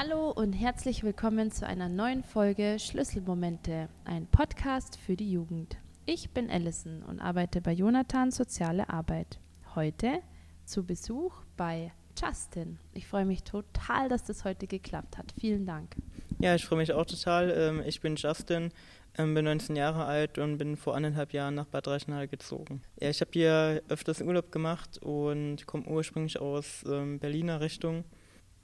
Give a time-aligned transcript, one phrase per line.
[0.00, 5.76] Hallo und herzlich willkommen zu einer neuen Folge Schlüsselmomente, ein Podcast für die Jugend.
[6.06, 9.40] Ich bin Allison und arbeite bei Jonathan Soziale Arbeit.
[9.74, 10.20] Heute
[10.64, 12.78] zu Besuch bei Justin.
[12.94, 15.34] Ich freue mich total, dass das heute geklappt hat.
[15.36, 15.96] Vielen Dank.
[16.38, 17.50] Ja, ich freue mich auch total.
[17.50, 18.70] Ähm, ich bin Justin,
[19.16, 22.82] ähm, bin 19 Jahre alt und bin vor anderthalb Jahren nach Bad Reichenhall gezogen.
[23.00, 28.04] Ja, ich habe hier öfters Urlaub gemacht und komme ursprünglich aus ähm, Berliner Richtung.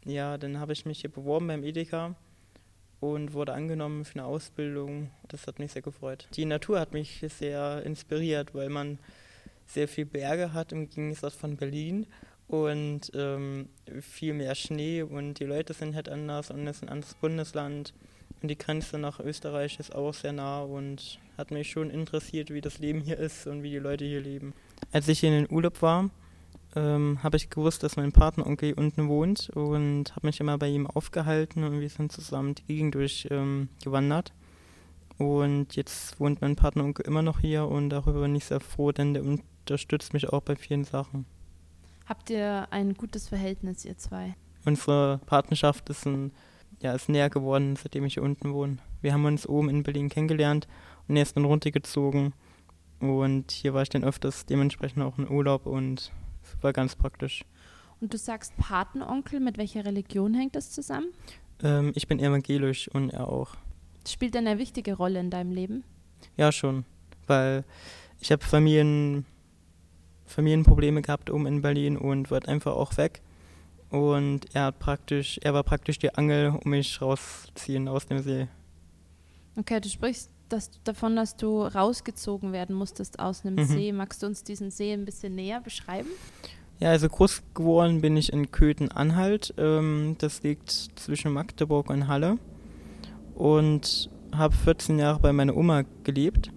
[0.05, 2.14] Ja, dann habe ich mich hier beworben beim Edeka
[3.00, 5.11] und wurde angenommen für eine Ausbildung.
[5.29, 6.29] Das hat mich sehr gefreut.
[6.36, 8.99] Die Natur hat mich sehr inspiriert, weil man
[9.67, 12.07] sehr viel Berge hat im Gegensatz von Berlin
[12.49, 13.68] und ähm,
[14.00, 17.94] viel mehr Schnee und die Leute sind halt anders und es ist ein anderes Bundesland
[18.43, 22.61] und die Grenze nach Österreich ist auch sehr nah und hat mich schon interessiert, wie
[22.61, 24.52] das Leben hier ist und wie die Leute hier leben.
[24.93, 26.11] Als ich hier in den Urlaub war,
[26.77, 30.69] ähm, habe ich gewusst, dass mein Partneronkel hier unten wohnt und habe mich immer bei
[30.69, 34.33] ihm aufgehalten und wir sind zusammen die Gegend durchgewandert.
[35.19, 38.91] Ähm, und jetzt wohnt mein Partneronkel immer noch hier und darüber bin ich sehr froh,
[38.91, 41.25] denn der unterstützt mich auch bei vielen Sachen.
[42.06, 44.34] Habt ihr ein gutes Verhältnis, ihr zwei?
[44.64, 46.33] Unsere Partnerschaft ist, ein,
[46.81, 48.78] ja, ist näher geworden, seitdem ich hier unten wohne.
[49.00, 50.66] Wir haben uns oben in Berlin kennengelernt
[51.06, 52.33] und er ist dann runtergezogen.
[53.00, 56.11] Und hier war ich dann öfters dementsprechend auch in Urlaub und
[56.61, 57.45] war ganz praktisch.
[58.00, 61.09] Und du sagst Patenonkel, mit welcher Religion hängt das zusammen?
[61.62, 63.56] Ähm, ich bin evangelisch und er auch.
[64.06, 65.84] Spielt eine wichtige Rolle in deinem Leben?
[66.37, 66.84] Ja, schon.
[67.27, 67.65] Weil
[68.20, 69.25] ich habe Familien,
[70.27, 73.22] Familienprobleme gehabt oben in Berlin und wollte einfach auch weg.
[73.91, 78.48] Und er hat praktisch, er war praktisch die Angel, um mich rauszuziehen aus dem See.
[79.56, 83.64] Okay, du sprichst das, davon, dass du rausgezogen werden musstest aus einem mhm.
[83.64, 83.92] See.
[83.92, 86.09] Magst du uns diesen See ein bisschen näher beschreiben?
[86.81, 89.55] Ja, also groß geworden bin ich in Köthen-Anhalt.
[89.59, 92.39] Ähm, das liegt zwischen Magdeburg und Halle.
[93.34, 96.50] Und habe 14 Jahre bei meiner Oma gelebt.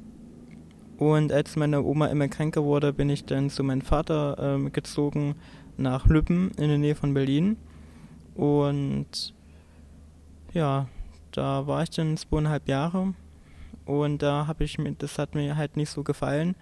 [0.98, 5.36] Und als meine Oma immer kränker wurde, bin ich dann zu meinem Vater ähm, gezogen
[5.78, 7.58] nach Lübben in der Nähe von Berlin.
[8.36, 9.34] Und
[10.53, 10.88] ja,
[11.31, 13.14] da war ich dann zweieinhalb Jahre.
[13.88, 16.56] Und da habe ich mir, das hat mir halt nicht so gefallen,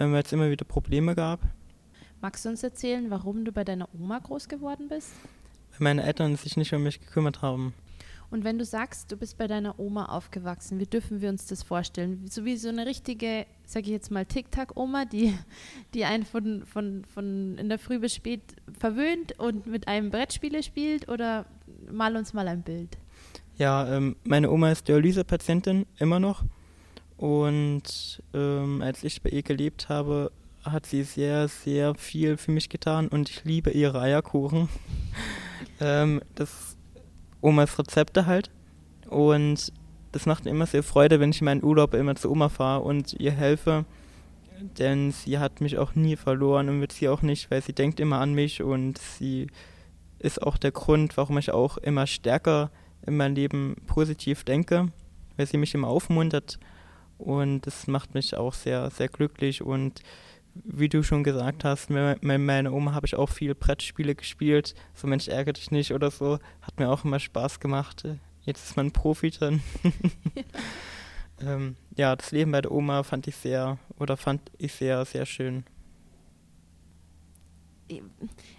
[0.00, 1.40] ähm, weil es immer wieder Probleme gab.
[2.20, 5.12] Magst du uns erzählen, warum du bei deiner Oma groß geworden bist?
[5.70, 7.74] Weil meine Eltern sich nicht um mich gekümmert haben.
[8.30, 11.62] Und wenn du sagst, du bist bei deiner Oma aufgewachsen, wie dürfen wir uns das
[11.62, 12.26] vorstellen?
[12.28, 15.38] So wie so eine richtige, sage ich jetzt mal, Tic-Tac-Oma, die,
[15.94, 18.42] die einen von, von, von in der Früh bis spät
[18.78, 21.46] verwöhnt und mit einem Brettspiele spielt oder
[21.90, 22.98] mal uns mal ein Bild.
[23.58, 26.44] Ja, ähm, meine Oma ist Dialyse-Patientin, immer noch.
[27.16, 30.30] Und ähm, als ich bei ihr gelebt habe,
[30.64, 34.68] hat sie sehr, sehr viel für mich getan und ich liebe ihre Eierkuchen.
[35.80, 36.76] ähm, das
[37.40, 38.52] Omas Rezepte halt.
[39.08, 39.72] Und
[40.12, 42.82] das macht mir immer sehr Freude, wenn ich in meinen Urlaub immer zu Oma fahre
[42.82, 43.84] und ihr helfe.
[44.78, 47.98] Denn sie hat mich auch nie verloren und wird sie auch nicht, weil sie denkt
[47.98, 49.48] immer an mich und sie
[50.20, 52.70] ist auch der Grund, warum ich auch immer stärker
[53.08, 54.92] in meinem Leben positiv denke,
[55.36, 56.58] weil sie mich immer aufmuntert
[57.18, 60.02] und das macht mich auch sehr, sehr glücklich und
[60.64, 64.74] wie du schon gesagt hast, mit meiner Oma habe ich auch viel Brettspiele gespielt.
[64.94, 66.38] So Mensch, ärgere dich nicht oder so.
[66.62, 68.04] Hat mir auch immer Spaß gemacht.
[68.42, 69.62] Jetzt ist man Profi drin.
[70.34, 70.42] ja.
[71.54, 75.26] ähm, ja, das Leben bei der Oma fand ich sehr, oder fand ich sehr, sehr
[75.26, 75.64] schön.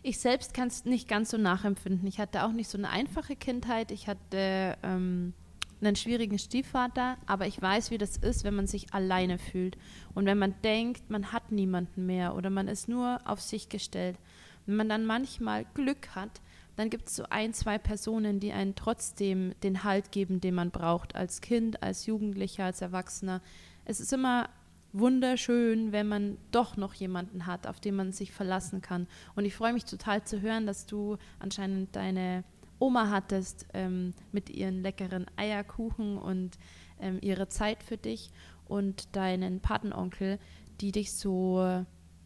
[0.04, 2.08] Ich selbst kann es nicht ganz so nachempfinden.
[2.08, 3.92] Ich hatte auch nicht so eine einfache Kindheit.
[3.92, 5.34] Ich hatte ähm,
[5.82, 9.78] einen schwierigen Stiefvater, aber ich weiß, wie das ist, wenn man sich alleine fühlt
[10.14, 14.18] und wenn man denkt, man hat niemanden mehr oder man ist nur auf sich gestellt.
[14.66, 16.42] Wenn man dann manchmal Glück hat,
[16.76, 20.72] dann gibt es so ein, zwei Personen, die einen trotzdem den Halt geben, den man
[20.72, 23.42] braucht, als Kind, als Jugendlicher, als Erwachsener.
[23.86, 24.50] Es ist immer
[24.94, 29.08] wunderschön, wenn man doch noch jemanden hat, auf den man sich verlassen kann.
[29.36, 32.44] Und ich freue mich total zu hören, dass du anscheinend deine
[32.80, 36.58] Oma hattest ähm, mit ihren leckeren Eierkuchen und
[37.00, 38.32] ähm, ihre Zeit für dich
[38.68, 40.40] und deinen Patenonkel,
[40.80, 41.84] die dich so,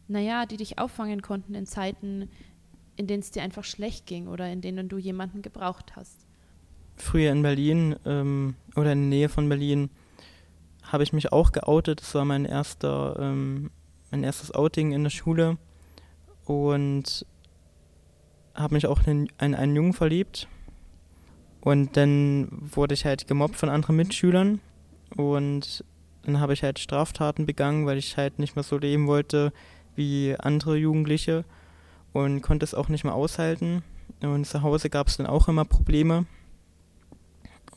[0.08, 2.28] naja, die dich auffangen konnten in Zeiten,
[2.96, 6.26] in denen es dir einfach schlecht ging oder in denen du jemanden gebraucht hast.
[6.96, 9.90] Früher in Berlin ähm, oder in der Nähe von Berlin
[10.84, 12.00] habe ich mich auch geoutet.
[12.00, 13.70] Das war mein erster, ähm,
[14.10, 15.58] mein erstes Outing in der Schule
[16.44, 17.26] und
[18.54, 20.48] habe mich auch in, in einen Jungen verliebt.
[21.60, 24.60] Und dann wurde ich halt gemobbt von anderen Mitschülern
[25.16, 25.84] und
[26.24, 29.52] dann habe ich halt Straftaten begangen, weil ich halt nicht mehr so leben wollte
[29.94, 31.44] wie andere Jugendliche
[32.12, 33.82] und konnte es auch nicht mehr aushalten.
[34.20, 36.26] Und zu Hause gab es dann auch immer Probleme.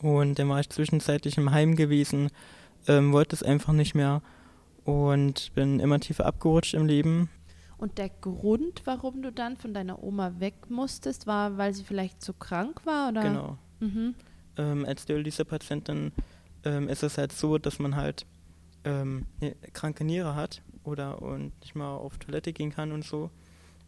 [0.01, 2.29] Und dann war ich zwischenzeitlich im Heim gewesen,
[2.87, 4.21] ähm, wollte es einfach nicht mehr
[4.83, 7.29] und bin immer tiefer abgerutscht im Leben.
[7.77, 12.21] Und der Grund, warum du dann von deiner Oma weg musstest, war, weil sie vielleicht
[12.21, 13.09] zu krank war?
[13.09, 13.21] Oder?
[13.21, 13.57] Genau.
[13.79, 14.15] Mhm.
[14.57, 16.11] Ähm, als Dialyse-Patientin
[16.63, 18.25] ähm, ist es halt so, dass man halt
[18.83, 23.29] ähm, eine kranke Niere hat oder und nicht mal auf Toilette gehen kann und so.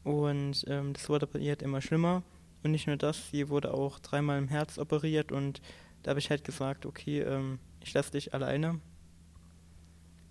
[0.03, 2.23] Und ähm, das wurde bei ihr halt immer schlimmer.
[2.63, 5.61] Und nicht nur das, sie wurde auch dreimal im Herz operiert und
[6.03, 8.79] da habe ich halt gesagt, okay, ähm, ich lasse dich alleine.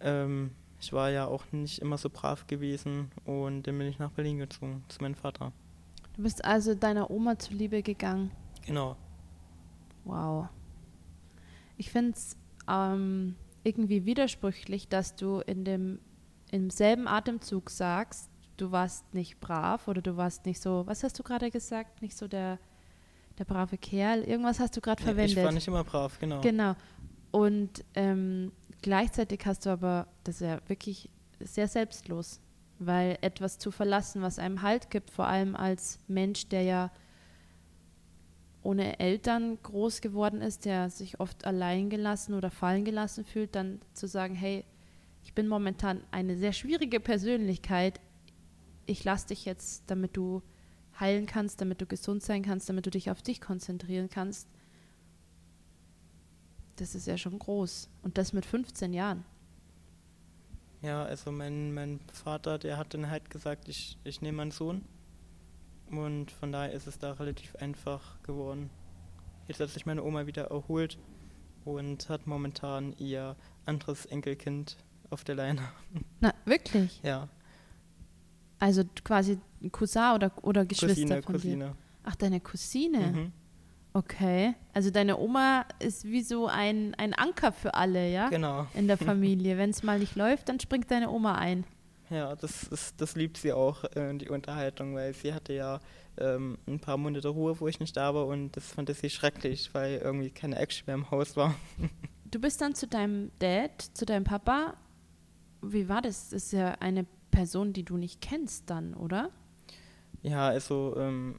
[0.00, 0.50] Ähm,
[0.80, 4.38] ich war ja auch nicht immer so brav gewesen und dann bin ich nach Berlin
[4.38, 5.52] gezogen, zu meinem Vater.
[6.14, 8.30] Du bist also deiner Oma zuliebe gegangen.
[8.66, 8.96] Genau.
[10.04, 10.48] Wow.
[11.76, 12.36] Ich finde es
[12.68, 13.34] ähm,
[13.64, 16.00] irgendwie widersprüchlich, dass du in dem
[16.50, 21.18] im selben Atemzug sagst, du warst nicht brav oder du warst nicht so, was hast
[21.18, 22.00] du gerade gesagt?
[22.02, 22.58] Nicht so der,
[23.38, 24.22] der brave Kerl.
[24.22, 25.36] Irgendwas hast du gerade Ja, verwendet.
[25.36, 26.40] ich war nicht immer brav, genau.
[26.40, 26.74] Genau.
[27.30, 28.50] Und ähm,
[28.82, 31.10] gleichzeitig hast du aber, das ist ja wirklich
[31.40, 32.40] sehr selbstlos,
[32.78, 36.90] weil etwas zu verlassen, was einem Halt gibt, vor allem als Mensch, der ja
[38.62, 43.80] ohne Eltern groß geworden ist, der sich oft allein gelassen oder fallen gelassen fühlt, dann
[43.94, 44.64] zu sagen, hey,
[45.22, 48.00] ich bin momentan eine sehr schwierige Persönlichkeit,
[48.86, 50.42] ich lasse dich jetzt, damit du
[50.98, 54.48] heilen kannst, damit du gesund sein kannst, damit du dich auf dich konzentrieren kannst.
[56.80, 57.88] Das ist ja schon groß.
[58.02, 59.24] Und das mit 15 Jahren.
[60.80, 64.84] Ja, also mein, mein Vater, der hat dann halt gesagt, ich, ich nehme meinen Sohn.
[65.90, 68.70] Und von daher ist es da relativ einfach geworden.
[69.48, 70.98] Jetzt hat sich meine Oma wieder erholt
[71.64, 73.34] und hat momentan ihr
[73.66, 74.76] anderes Enkelkind
[75.10, 75.62] auf der Leine.
[76.20, 77.00] Na, wirklich?
[77.02, 77.28] Ja,
[78.60, 79.40] Also quasi
[79.72, 81.38] Cousin oder, oder Geschwister Cousine, von dir?
[81.40, 81.76] Cousine.
[82.04, 82.98] Ach, deine Cousine?
[82.98, 83.32] Mhm.
[83.98, 84.54] Okay.
[84.74, 88.28] Also deine Oma ist wie so ein, ein Anker für alle, ja?
[88.28, 88.68] Genau.
[88.74, 89.58] In der Familie.
[89.58, 91.64] Wenn es mal nicht läuft, dann springt deine Oma ein.
[92.08, 95.80] Ja, das, ist, das liebt sie auch, äh, die Unterhaltung, weil sie hatte ja
[96.16, 99.74] ähm, ein paar Monate Ruhe, wo ich nicht da war und das fand sie schrecklich,
[99.74, 101.54] weil irgendwie keine Action mehr im Haus war.
[102.30, 104.74] Du bist dann zu deinem Dad, zu deinem Papa.
[105.62, 106.28] Wie war das?
[106.28, 109.30] Das ist ja eine Person, die du nicht kennst dann, oder?
[110.20, 111.36] Ja, also ähm,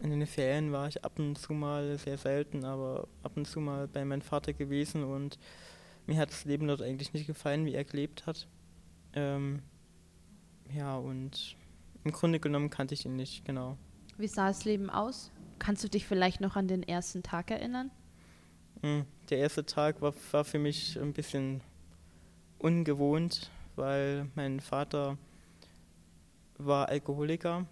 [0.00, 3.60] in den Ferien war ich ab und zu mal, sehr selten, aber ab und zu
[3.60, 5.38] mal bei meinem Vater gewesen und
[6.06, 8.46] mir hat das Leben dort eigentlich nicht gefallen, wie er gelebt hat.
[9.12, 9.62] Ähm,
[10.72, 11.56] ja, und
[12.04, 13.76] im Grunde genommen kannte ich ihn nicht, genau.
[14.16, 15.30] Wie sah das Leben aus?
[15.58, 17.90] Kannst du dich vielleicht noch an den ersten Tag erinnern?
[18.82, 19.00] Mm,
[19.30, 21.60] Der erste Tag war, war für mich ein bisschen
[22.58, 25.18] ungewohnt, weil mein Vater
[26.56, 27.66] war Alkoholiker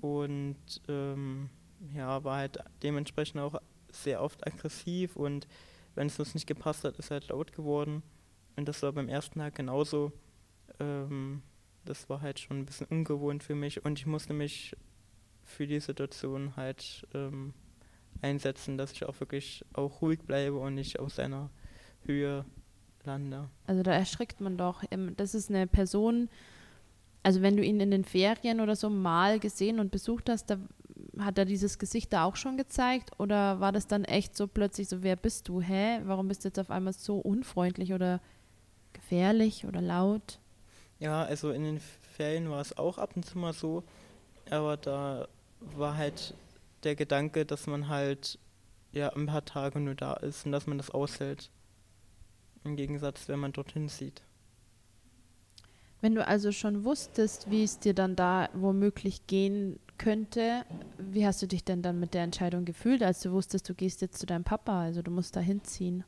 [0.00, 0.56] und
[0.88, 1.50] ähm,
[1.94, 3.60] ja, war halt dementsprechend auch
[3.92, 5.46] sehr oft aggressiv und
[5.94, 8.02] wenn es uns nicht gepasst hat, ist er halt laut geworden.
[8.56, 10.12] Und das war beim ersten Tag genauso.
[10.78, 11.42] Ähm,
[11.84, 14.76] das war halt schon ein bisschen ungewohnt für mich und ich musste mich
[15.44, 17.54] für die Situation halt ähm,
[18.22, 21.50] einsetzen, dass ich auch wirklich auch ruhig bleibe und nicht aus seiner
[22.04, 22.44] Höhe
[23.04, 23.48] lande.
[23.66, 24.84] Also da erschrickt man doch.
[24.90, 26.28] Ähm, Das ist eine Person,
[27.22, 30.58] also wenn du ihn in den Ferien oder so mal gesehen und besucht hast, da
[31.18, 33.10] hat er dieses Gesicht da auch schon gezeigt?
[33.18, 35.60] Oder war das dann echt so plötzlich so, wer bist du?
[35.60, 36.00] Hä?
[36.04, 38.20] Warum bist du jetzt auf einmal so unfreundlich oder
[38.92, 40.38] gefährlich oder laut?
[40.98, 43.82] Ja, also in den Ferien war es auch ab und zu mal so,
[44.50, 45.28] aber da
[45.60, 46.34] war halt
[46.84, 48.38] der Gedanke, dass man halt
[48.92, 51.50] ja ein paar Tage nur da ist und dass man das aushält.
[52.64, 54.22] Im Gegensatz, wenn man dorthin zieht.
[56.00, 60.64] Wenn du also schon wusstest, wie es dir dann da womöglich gehen könnte,
[60.98, 64.00] wie hast du dich denn dann mit der Entscheidung gefühlt, als du wusstest, du gehst
[64.00, 66.04] jetzt zu deinem Papa, also du musst da hinziehen?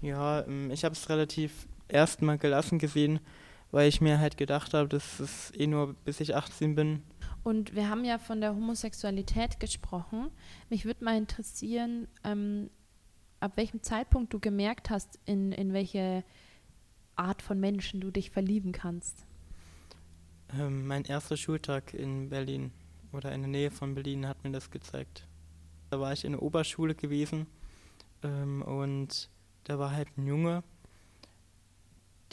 [0.00, 3.20] Ja, ähm, ich habe es relativ erstmal gelassen gesehen,
[3.70, 7.02] weil ich mir halt gedacht habe, das ist eh nur bis ich 18 bin.
[7.42, 10.30] Und wir haben ja von der Homosexualität gesprochen.
[10.70, 12.70] Mich würde mal interessieren, ähm,
[13.40, 16.24] ab welchem Zeitpunkt du gemerkt hast, in, in welche
[17.16, 19.26] Art von Menschen du dich verlieben kannst.
[20.58, 22.72] Ähm, mein erster Schultag in Berlin
[23.12, 25.26] oder in der Nähe von Berlin hat mir das gezeigt.
[25.90, 27.46] Da war ich in der Oberschule gewesen
[28.22, 29.30] ähm, und
[29.64, 30.62] da war halt ein Junge,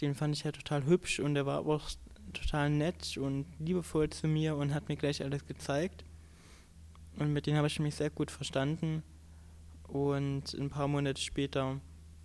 [0.02, 1.90] den fand ich halt total hübsch und der war auch
[2.34, 6.04] total nett und liebevoll zu mir und hat mir gleich alles gezeigt.
[7.18, 9.04] Und mit dem habe ich mich sehr gut verstanden.
[9.88, 11.82] Und ein paar Monate später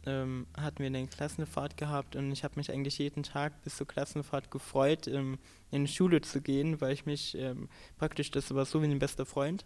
[0.07, 3.87] ähm, hatten wir eine Klassenfahrt gehabt und ich habe mich eigentlich jeden Tag bis zur
[3.87, 5.39] Klassenfahrt gefreut, ähm,
[5.71, 7.69] in die Schule zu gehen, weil ich mich ähm,
[7.99, 9.65] praktisch, das war so wie ein bester Freund.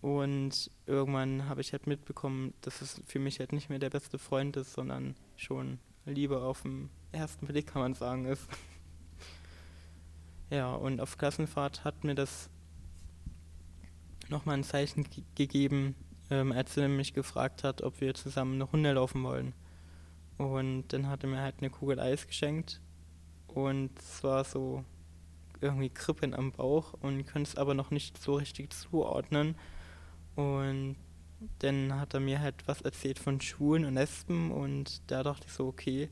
[0.00, 4.18] Und irgendwann habe ich halt mitbekommen, dass es für mich halt nicht mehr der beste
[4.18, 8.46] Freund ist, sondern schon Liebe auf den ersten Blick, kann man sagen, ist.
[10.50, 12.50] ja, und auf Klassenfahrt hat mir das
[14.28, 15.94] nochmal ein Zeichen gegeben,
[16.30, 19.52] ähm, als er mich gefragt hat, ob wir zusammen eine Runde laufen wollen.
[20.38, 22.80] Und dann hat er mir halt eine Kugel Eis geschenkt
[23.48, 24.84] und es war so
[25.60, 29.54] irgendwie Krippen am Bauch und konnte es aber noch nicht so richtig zuordnen.
[30.34, 30.96] Und
[31.60, 35.52] dann hat er mir halt was erzählt von Schulen und Lesben und da dachte ich
[35.52, 36.08] so, okay,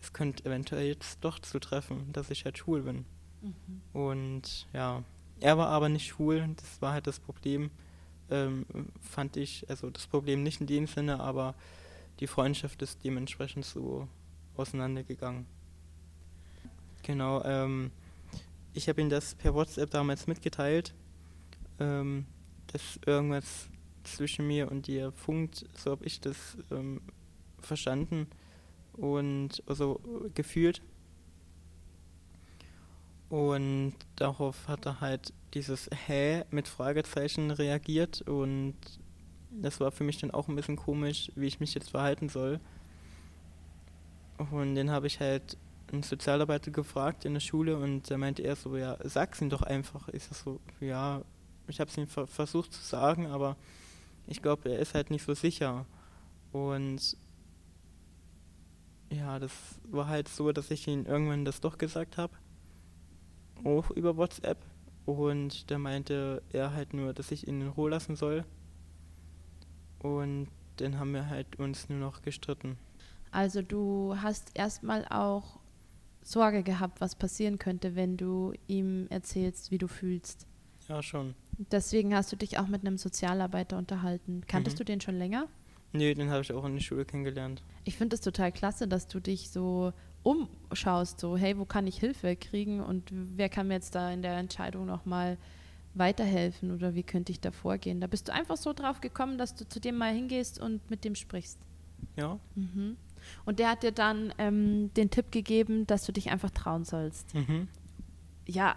[0.00, 3.04] es könnte eventuell jetzt doch zutreffen, dass ich halt schwul bin.
[3.42, 3.80] Mhm.
[3.92, 5.02] Und ja,
[5.40, 7.70] er war aber nicht schwul, das war halt das Problem,
[8.34, 8.66] ähm,
[9.00, 11.54] fand ich, also das Problem nicht in dem Sinne, aber
[12.20, 14.08] die Freundschaft ist dementsprechend so
[14.56, 15.46] auseinandergegangen.
[17.02, 17.90] Genau, ähm,
[18.72, 20.94] ich habe ihm das per WhatsApp damals mitgeteilt.
[21.80, 22.26] Ähm,
[22.74, 23.68] dass irgendwas
[24.02, 27.00] zwischen mir und dir funkt, so habe ich das ähm,
[27.60, 28.26] verstanden
[28.94, 30.00] und also
[30.34, 30.82] gefühlt.
[33.28, 38.74] Und darauf hat er halt dieses Hä mit Fragezeichen reagiert und
[39.50, 42.60] das war für mich dann auch ein bisschen komisch, wie ich mich jetzt verhalten soll.
[44.50, 45.56] Und dann habe ich halt
[45.92, 49.62] einen Sozialarbeiter gefragt in der Schule und da meinte er so, ja, sag's ihm doch
[49.62, 50.08] einfach.
[50.08, 51.22] Ich so, ja,
[51.68, 53.56] ich habe es ihm ver versucht zu sagen, aber
[54.26, 55.86] ich glaube, er ist halt nicht so sicher.
[56.52, 57.16] Und
[59.10, 59.52] ja, das
[59.90, 62.32] war halt so, dass ich ihm irgendwann das doch gesagt habe.
[63.62, 64.58] Auch über WhatsApp.
[65.06, 68.44] Und da meinte er halt nur, dass ich ihn in Ruhe lassen soll.
[69.98, 72.78] Und dann haben wir halt uns nur noch gestritten.
[73.30, 75.60] Also du hast erstmal auch
[76.22, 80.46] Sorge gehabt, was passieren könnte, wenn du ihm erzählst, wie du fühlst.
[80.88, 81.34] Ja, schon.
[81.58, 84.42] Deswegen hast du dich auch mit einem Sozialarbeiter unterhalten.
[84.46, 84.78] Kanntest mhm.
[84.78, 85.48] du den schon länger?
[85.92, 87.62] Nee, den habe ich auch in der Schule kennengelernt.
[87.84, 89.92] Ich finde es total klasse, dass du dich so
[90.24, 94.22] umschaust, so, hey, wo kann ich Hilfe kriegen und wer kann mir jetzt da in
[94.22, 95.38] der Entscheidung nochmal
[95.94, 98.00] weiterhelfen oder wie könnte ich da vorgehen?
[98.00, 101.04] Da bist du einfach so drauf gekommen, dass du zu dem mal hingehst und mit
[101.04, 101.58] dem sprichst.
[102.16, 102.40] Ja.
[102.56, 102.96] Mhm.
[103.44, 107.34] Und der hat dir dann ähm, den Tipp gegeben, dass du dich einfach trauen sollst.
[107.34, 107.68] Mhm.
[108.46, 108.76] Ja,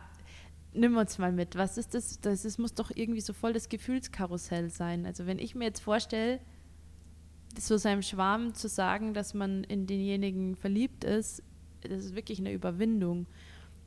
[0.73, 1.55] nimm uns mal mit.
[1.55, 2.19] Was ist das?
[2.21, 5.05] Das ist, muss doch irgendwie so voll das Gefühlskarussell sein.
[5.05, 6.39] Also wenn ich mir jetzt vorstelle,
[7.59, 11.43] so seinem Schwarm zu sagen, dass man in denjenigen verliebt ist,
[11.81, 13.27] das ist wirklich eine Überwindung.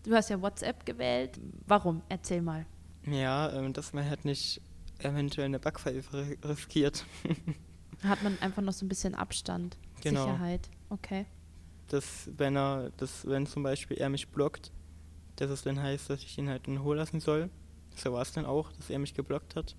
[0.04, 1.38] Du hast ja WhatsApp gewählt.
[1.66, 2.02] Warum?
[2.08, 2.66] Erzähl mal.
[3.06, 4.60] Ja, ähm, dass man halt nicht
[4.98, 7.04] eventuell eine Backpfeife riskiert.
[8.02, 10.24] Hat man einfach noch so ein bisschen Abstand, genau.
[10.24, 10.70] Sicherheit.
[10.88, 11.26] Okay.
[11.88, 14.72] Dass wenn er, dass wenn zum Beispiel er mich blockt,
[15.36, 17.50] dass es dann heißt, dass ich ihn halt in Ruhe lassen soll.
[17.96, 19.76] So war es dann auch, dass er mich geblockt hat.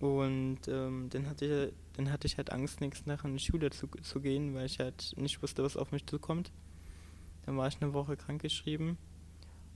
[0.00, 3.70] Und ähm, dann, hatte ich, dann hatte ich halt Angst, nächsten Tag in die Schule
[3.70, 6.52] zu, zu gehen, weil ich halt nicht wusste, was auf mich zukommt.
[7.46, 8.96] Dann war ich eine Woche krankgeschrieben.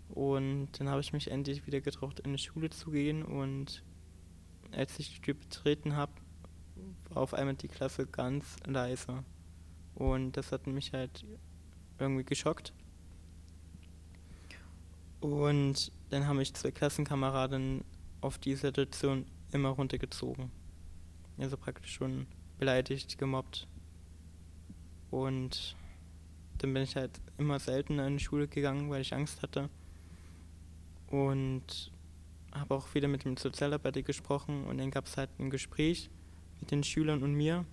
[0.08, 3.22] Und dann habe ich mich endlich wieder getraut, in die Schule zu gehen.
[3.22, 3.82] Und
[4.70, 6.12] als ich die Tür betreten habe,
[7.08, 9.24] war auf einmal die Klasse ganz leise.
[9.94, 11.24] Und das hat mich halt
[11.98, 12.72] irgendwie geschockt.
[15.20, 17.82] Und dann haben mich zwei Klassenkameraden
[18.20, 20.50] auf die Situation immer runtergezogen.
[21.38, 22.26] Also praktisch schon
[22.58, 23.66] beleidigt, gemobbt.
[25.10, 25.76] Und
[26.58, 29.68] dann bin ich halt immer seltener in die Schule gegangen, weil ich Angst hatte.
[31.08, 31.92] Und
[32.52, 36.08] habe auch wieder mit dem Sozialarbeiter gesprochen und dann gab es halt ein Gespräch
[36.60, 37.64] mit den Schülern und mir.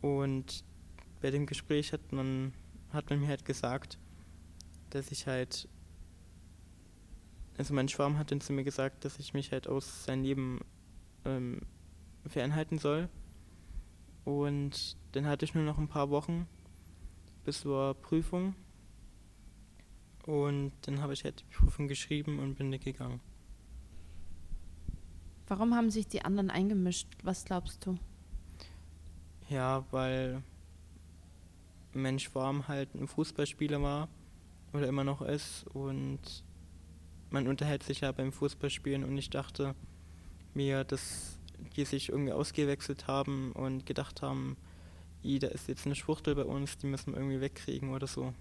[0.00, 0.64] Und
[1.20, 2.52] bei dem Gespräch hat man,
[2.92, 3.98] hat man mir halt gesagt,
[4.90, 5.68] dass ich halt
[7.58, 10.60] also mein Schwarm hat dann zu mir gesagt, dass ich mich halt aus seinem Leben
[11.24, 11.62] ähm,
[12.28, 13.08] fernhalten soll.
[14.24, 16.46] Und dann hatte ich nur noch ein paar Wochen
[17.44, 18.54] bis zur Prüfung.
[20.26, 23.20] Und dann habe ich halt die Prüfung geschrieben und bin gegangen.
[25.46, 27.08] Warum haben sich die anderen eingemischt?
[27.22, 27.96] Was glaubst du?
[29.48, 30.42] Ja, weil
[31.94, 34.08] mein Schwarm halt ein Fußballspieler war
[34.74, 36.44] oder immer noch ist und
[37.30, 39.74] man unterhält sich ja beim Fußballspielen und ich dachte
[40.54, 41.37] mir, dass
[41.76, 44.56] die sich irgendwie ausgewechselt haben und gedacht haben,
[45.24, 48.32] I, da ist jetzt eine Schwuchtel bei uns, die müssen wir irgendwie wegkriegen oder so.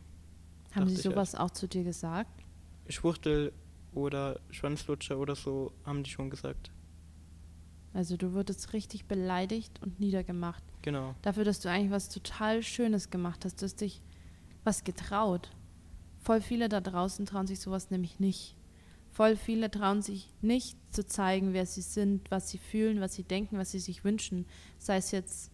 [0.74, 1.42] Haben sie sowas halt.
[1.42, 2.44] auch zu dir gesagt?
[2.90, 3.52] Schwuchtel
[3.94, 6.72] oder Schwanzlutscher oder so haben die schon gesagt.
[7.94, 10.64] Also du wurdest richtig beleidigt und niedergemacht.
[10.84, 11.16] Genau.
[11.24, 13.62] Dafür, dass du eigentlich was total Schönes gemacht hast.
[13.62, 14.02] Du hast dich
[14.64, 15.50] was getraut.
[16.20, 18.57] Voll viele da draußen trauen sich sowas nämlich nicht
[19.12, 23.24] voll viele trauen sich nicht zu zeigen, wer sie sind, was sie fühlen, was sie
[23.24, 24.46] denken, was sie sich wünschen.
[24.78, 25.52] Sei es jetzt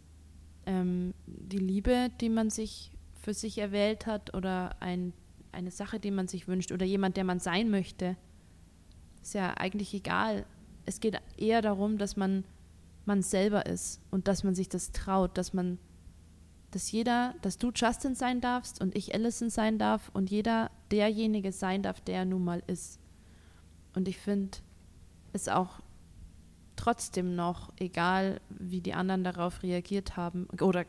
[0.65, 2.91] ähm, die Liebe, die man sich
[3.22, 5.13] für sich erwählt hat oder ein,
[5.51, 8.17] eine Sache, die man sich wünscht oder jemand, der man sein möchte.
[9.22, 10.45] Ist ja eigentlich egal.
[10.86, 12.43] Es geht eher darum, dass man
[13.05, 15.77] man selber ist und dass man sich das traut, dass man,
[16.72, 21.51] dass jeder, dass du Justin sein darfst und ich Allison sein darf und jeder derjenige
[21.51, 23.00] sein darf, der er nun mal ist.
[23.95, 24.57] Und ich finde
[25.33, 25.79] es auch
[26.75, 30.85] trotzdem noch, egal wie die anderen darauf reagiert haben, oder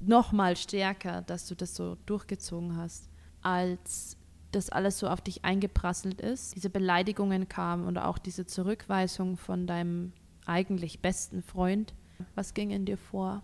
[0.00, 3.08] noch mal stärker, dass du das so durchgezogen hast,
[3.42, 4.16] als
[4.52, 9.66] das alles so auf dich eingeprasselt ist, diese Beleidigungen kamen oder auch diese Zurückweisung von
[9.66, 10.12] deinem
[10.46, 11.94] eigentlich besten Freund.
[12.34, 13.42] Was ging in dir vor?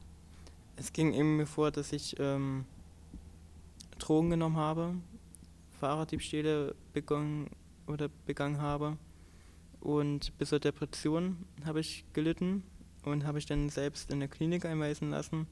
[0.76, 2.64] Es ging in mir vor, dass ich ähm,
[3.98, 4.94] Drogen genommen habe,
[5.78, 7.48] Fahrraddiebstähle begonnen
[7.86, 8.96] oder begangen habe
[9.80, 12.62] und bis zur Depression habe ich gelitten
[13.04, 15.46] und habe ich dann selbst in der Klinik einweisen lassen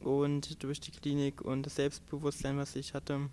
[0.00, 3.28] und durch die Klinik und das Selbstbewusstsein, was ich hatte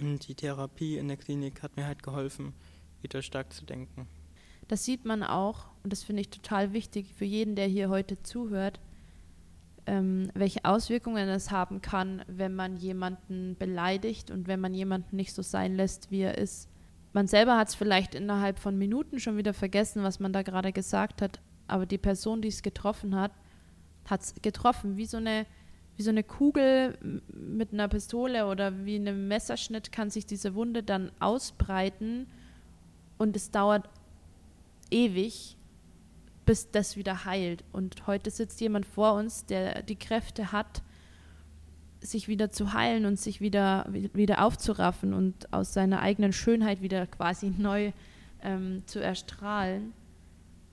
[0.00, 2.54] und die Therapie in der Klinik hat mir halt geholfen,
[3.00, 4.06] wieder stark zu denken.
[4.68, 8.22] Das sieht man auch, und das finde ich total wichtig für jeden, der hier heute
[8.22, 8.80] zuhört,
[9.86, 15.34] ähm, welche Auswirkungen es haben kann, wenn man jemanden beleidigt und wenn man jemanden nicht
[15.34, 16.68] so sein lässt, wie er ist.
[17.12, 20.72] Man selber hat es vielleicht innerhalb von Minuten schon wieder vergessen, was man da gerade
[20.72, 23.32] gesagt hat, aber die Person, die es getroffen hat,
[24.06, 25.46] hat es getroffen, wie so eine
[25.96, 26.96] wie so eine Kugel
[27.28, 32.26] mit einer Pistole oder wie einem Messerschnitt kann sich diese Wunde dann ausbreiten
[33.18, 33.88] und es dauert
[34.90, 35.56] ewig,
[36.44, 37.64] bis das wieder heilt.
[37.72, 40.82] Und heute sitzt jemand vor uns, der die Kräfte hat,
[42.00, 47.06] sich wieder zu heilen und sich wieder, wieder aufzuraffen und aus seiner eigenen Schönheit wieder
[47.06, 47.92] quasi neu
[48.42, 49.92] ähm, zu erstrahlen.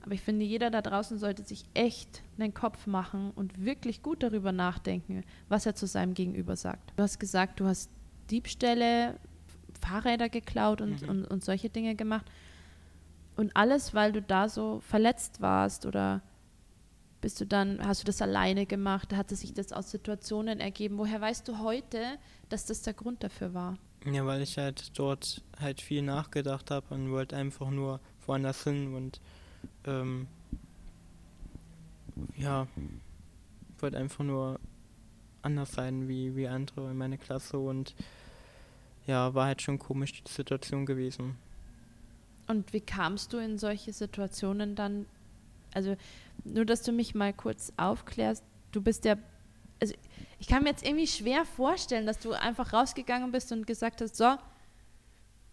[0.02, 4.22] Aber ich finde, jeder da draußen sollte sich echt einen Kopf machen und wirklich gut
[4.22, 6.92] darüber nachdenken, was er zu seinem Gegenüber sagt.
[6.96, 7.90] Du hast gesagt, du hast
[8.30, 9.18] Diebstähle,
[9.80, 11.08] Fahrräder geklaut und, mhm.
[11.08, 12.26] und, und solche Dinge gemacht.
[13.36, 16.22] Und alles, weil du da so verletzt warst oder
[17.20, 19.14] bist du dann, hast du das alleine gemacht?
[19.14, 20.98] Hatte sich das aus Situationen ergeben?
[20.98, 23.76] Woher weißt du heute, dass das der Grund dafür war?
[24.10, 28.94] Ja, weil ich halt dort halt viel nachgedacht habe und wollte einfach nur woanders hin
[28.94, 29.20] und
[29.84, 30.26] ähm,
[32.36, 32.66] ja,
[33.78, 34.58] wollte einfach nur
[35.42, 37.94] anders sein wie, wie andere in meiner Klasse und
[39.06, 41.36] ja, war halt schon komisch die Situation gewesen.
[42.50, 45.06] Und wie kamst du in solche Situationen dann?
[45.72, 45.96] Also
[46.44, 48.42] nur, dass du mich mal kurz aufklärst.
[48.72, 49.16] Du bist ja,
[49.80, 49.94] also
[50.40, 54.16] ich kann mir jetzt irgendwie schwer vorstellen, dass du einfach rausgegangen bist und gesagt hast,
[54.16, 54.34] so,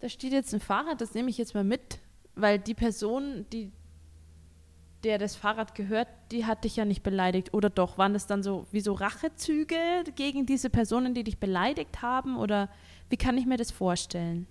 [0.00, 2.00] da steht jetzt ein Fahrrad, das nehme ich jetzt mal mit,
[2.34, 3.70] weil die Person, die
[5.04, 7.54] der das Fahrrad gehört, die hat dich ja nicht beleidigt.
[7.54, 7.98] Oder doch?
[7.98, 9.76] Waren das dann so wie so Rachezüge
[10.16, 12.36] gegen diese Personen, die dich beleidigt haben?
[12.36, 12.68] Oder
[13.08, 14.48] wie kann ich mir das vorstellen?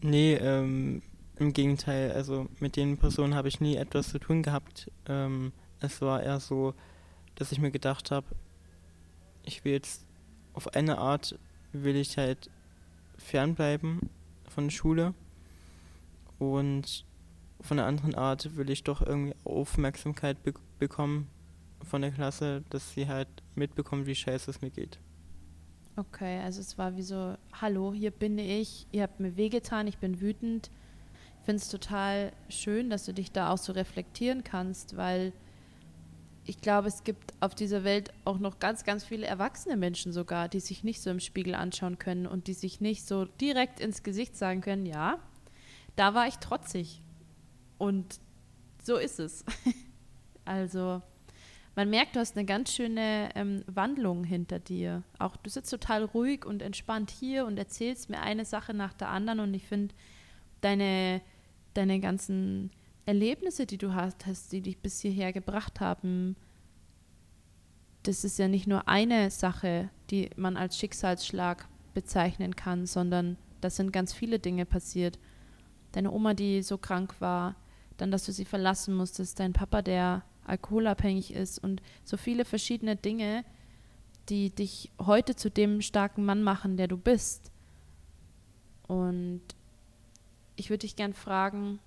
[0.00, 1.02] Nee, ähm,
[1.38, 4.90] im Gegenteil, also mit den Personen habe ich nie etwas zu tun gehabt.
[5.06, 6.74] Ähm, es war eher so,
[7.34, 8.26] dass ich mir gedacht habe,
[9.42, 10.06] ich will jetzt
[10.52, 11.38] auf eine Art
[11.72, 12.50] will ich halt
[13.18, 14.08] fernbleiben
[14.48, 15.14] von der Schule
[16.38, 17.04] und
[17.60, 21.28] von der anderen Art will ich doch irgendwie Aufmerksamkeit be bekommen
[21.82, 24.98] von der Klasse, dass sie halt mitbekommen, wie scheiße es mir geht.
[25.96, 29.98] Okay, also es war wie so, hallo, hier bin ich, ihr habt mir wehgetan, ich
[29.98, 30.70] bin wütend,
[31.44, 35.32] finde es total schön, dass du dich da auch so reflektieren kannst, weil
[36.46, 40.48] ich glaube, es gibt auf dieser Welt auch noch ganz, ganz viele erwachsene Menschen sogar,
[40.48, 44.02] die sich nicht so im Spiegel anschauen können und die sich nicht so direkt ins
[44.02, 45.18] Gesicht sagen können, ja,
[45.96, 47.02] da war ich trotzig.
[47.78, 48.20] Und
[48.82, 49.44] so ist es.
[50.44, 51.00] also,
[51.76, 55.02] man merkt, du hast eine ganz schöne ähm, Wandlung hinter dir.
[55.18, 59.08] Auch du sitzt total ruhig und entspannt hier und erzählst mir eine Sache nach der
[59.08, 59.94] anderen und ich finde
[60.60, 61.20] deine
[61.74, 62.70] deine ganzen
[63.06, 66.36] Erlebnisse, die du hast, hast, die dich bis hierher gebracht haben,
[68.04, 73.76] das ist ja nicht nur eine Sache, die man als Schicksalsschlag bezeichnen kann, sondern das
[73.76, 75.18] sind ganz viele Dinge passiert.
[75.92, 77.56] Deine Oma, die so krank war,
[77.96, 82.96] dann, dass du sie verlassen musstest, dein Papa, der alkoholabhängig ist und so viele verschiedene
[82.96, 83.44] Dinge,
[84.28, 87.50] die dich heute zu dem starken Mann machen, der du bist.
[88.86, 89.42] Und
[90.56, 91.78] ich würde dich gern fragen,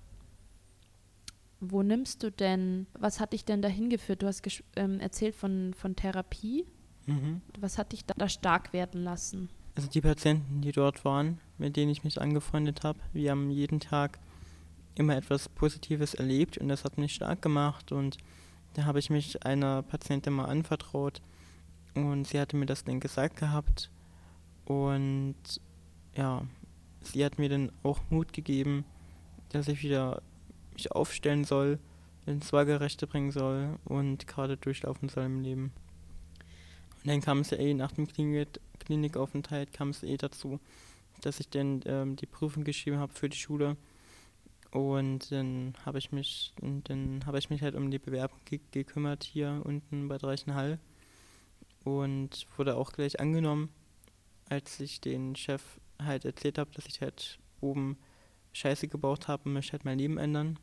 [1.60, 4.22] wo nimmst du denn, was hat dich denn dahin geführt?
[4.22, 4.42] Du hast
[4.76, 6.66] ähm, erzählt von, von Therapie.
[7.06, 7.40] Mhm.
[7.58, 9.48] Was hat dich da, da, stark werden lassen?
[9.78, 13.78] also die Patienten, die dort waren, mit denen ich mich angefreundet habe, wir haben jeden
[13.78, 14.18] Tag
[14.96, 18.18] immer etwas Positives erlebt und das hat mich stark gemacht und
[18.74, 21.22] da habe ich mich einer Patientin mal anvertraut
[21.94, 23.88] und sie hatte mir das dann gesagt gehabt
[24.64, 25.36] und
[26.16, 26.42] ja,
[27.02, 28.84] sie hat mir dann auch Mut gegeben,
[29.50, 30.22] dass ich wieder
[30.72, 31.78] mich aufstellen soll,
[32.26, 35.72] ins Waagerechte bringen soll und gerade durchlaufen soll im Leben.
[37.02, 40.60] Und dann kam es ja eh nach dem Klinik Klinikaufenthalt kam es eh dazu,
[41.20, 43.76] dass ich dann ähm, die Prüfung geschrieben habe für die Schule
[44.70, 49.24] und dann habe ich mich dann habe ich mich halt um die Bewerbung ge gekümmert
[49.24, 50.78] hier unten bei Dreichenhall
[51.84, 53.70] und wurde auch gleich angenommen,
[54.48, 55.62] als ich den Chef
[56.02, 57.96] halt erzählt habe, dass ich halt oben
[58.52, 60.58] Scheiße gebaut habe und möchte halt mein Leben ändern.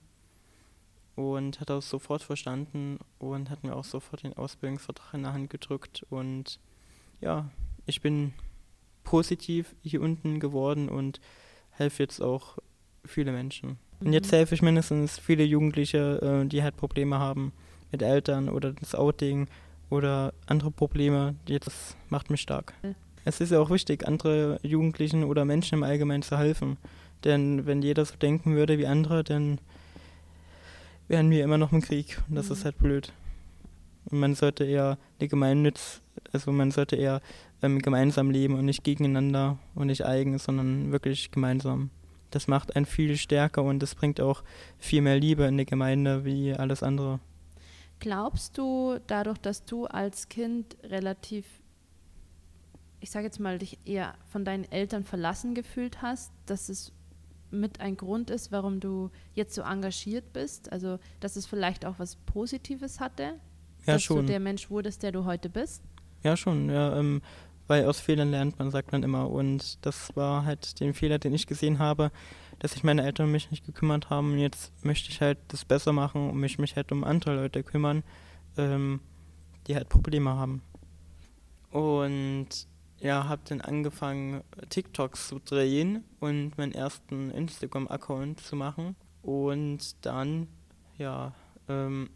[1.15, 5.49] Und hat das sofort verstanden und hat mir auch sofort den Ausbildungsvertrag in der Hand
[5.49, 6.05] gedrückt.
[6.09, 6.59] Und
[7.21, 7.49] ja,
[7.85, 8.33] ich bin
[9.05, 11.21] positiv hier unten geworden und
[11.71, 12.57] helfe jetzt auch
[13.05, 13.77] viele Menschen.
[14.01, 14.37] Und jetzt mhm.
[14.37, 17.53] helfe ich mindestens viele Jugendliche, äh, die halt Probleme haben
[17.91, 19.47] mit Eltern oder das Outing
[19.89, 21.35] oder andere Probleme.
[21.45, 22.73] Das macht mich stark.
[23.25, 26.77] Es ist ja auch wichtig, andere Jugendlichen oder Menschen im Allgemeinen zu helfen.
[27.23, 29.59] Denn wenn jeder so denken würde wie andere, dann
[31.07, 32.21] wären wir immer noch im Krieg.
[32.29, 32.51] Und das mhm.
[32.53, 33.13] ist halt blöd.
[34.05, 37.21] Und man sollte eher die Gemeinnütz, also man sollte eher
[37.63, 41.89] ähm, gemeinsam leben und nicht gegeneinander und nicht eigen, sondern wirklich gemeinsam.
[42.29, 44.43] Das macht einen viel stärker und das bringt auch
[44.77, 47.19] viel mehr Liebe in die Gemeinde wie alles andere.
[47.99, 51.45] Glaubst du, dadurch, dass du als Kind relativ
[53.05, 56.91] ich sage jetzt mal, dich eher von deinen Eltern verlassen gefühlt hast, dass es
[57.51, 60.71] mit ein Grund ist, warum du jetzt so engagiert bist?
[60.71, 63.35] Also, dass es vielleicht auch was Positives hatte?
[63.85, 64.17] Ja, dass schon.
[64.17, 65.83] du der Mensch wurdest, der du heute bist?
[66.23, 66.67] Ja, schon.
[66.71, 67.21] Ja, ähm,
[67.67, 69.29] weil aus Fehlern lernt man, sagt man immer.
[69.29, 72.11] Und das war halt den Fehler, den ich gesehen habe,
[72.57, 74.31] dass sich meine Eltern um mich nicht gekümmert haben.
[74.31, 77.61] Und jetzt möchte ich halt das besser machen und mich, mich halt um andere Leute
[77.61, 78.01] kümmern,
[78.57, 78.99] ähm,
[79.67, 80.63] die halt Probleme haben.
[81.69, 82.67] Und
[82.99, 88.95] ja, habe dann angefangen, TikToks zu drehen und meinen ersten Instagram-Account zu machen.
[89.21, 90.47] Und dann,
[90.97, 91.33] ja,
[91.67, 92.09] ähm,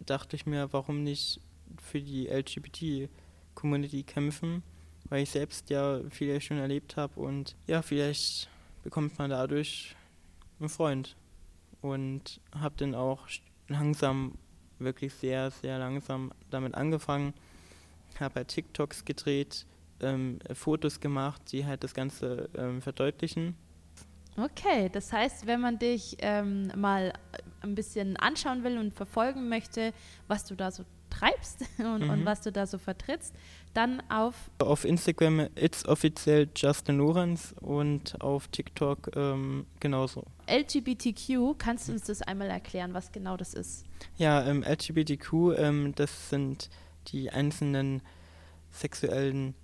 [0.00, 1.40] dachte ich mir, warum nicht
[1.78, 4.62] für die LGBT-Community kämpfen,
[5.08, 8.48] weil ich selbst ja viel schon erlebt habe und ja, vielleicht
[8.82, 9.94] bekommt man dadurch
[10.60, 11.16] einen Freund.
[11.82, 13.28] Und habe dann auch
[13.68, 14.38] langsam,
[14.78, 17.32] wirklich sehr, sehr langsam damit angefangen,
[18.18, 19.66] habe halt TikToks gedreht,
[20.00, 23.56] ähm, Fotos gemacht, die halt das Ganze ähm, verdeutlichen.
[24.36, 27.14] Okay, das heißt, wenn man dich ähm, mal
[27.62, 29.94] ein bisschen anschauen will und verfolgen möchte,
[30.28, 32.10] was du da so treibst und, mhm.
[32.10, 33.34] und, was du da so vertrittst,
[33.72, 40.24] dann auf auf Instagram it's offiziell Justin Lorenz und auf TikTok ähm, genauso.
[40.48, 43.84] LGBTQ, kannst du uns das einmal erklären, was genau das ist?
[44.16, 46.70] Ja, ähm, LGBTQ, ähm, das sind
[47.08, 48.02] die einzelnen
[48.70, 49.54] sexuellen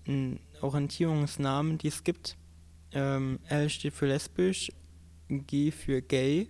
[0.61, 2.37] Orientierungsnamen, die es gibt.
[2.93, 4.71] Ähm, L steht für lesbisch,
[5.29, 6.49] G für gay,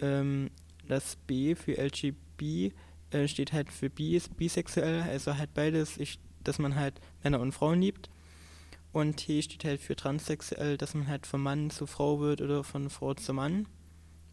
[0.00, 0.50] ähm,
[0.86, 2.72] das B für LGB
[3.10, 7.52] äh, steht halt für bi, bisexuell, also halt beides, ich, dass man halt Männer und
[7.52, 8.10] Frauen liebt.
[8.92, 12.62] Und T steht halt für transsexuell, dass man halt von Mann zu Frau wird oder
[12.62, 13.66] von Frau zu Mann.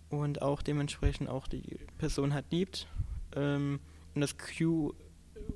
[0.09, 2.87] Und auch dementsprechend auch die Person halt liebt.
[3.35, 3.79] Ähm,
[4.13, 4.93] und das Q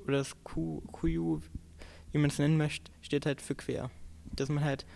[0.04, 1.40] oder das Q, Q
[2.16, 3.90] wie man es nennen möchte, steht halt für quer.
[4.34, 4.86] Dass man halt